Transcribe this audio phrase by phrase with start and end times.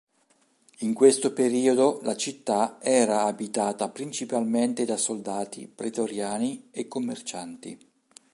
[0.79, 7.77] In questo periodo la città era abitata principalmente da soldati, pretoriani e commercianti.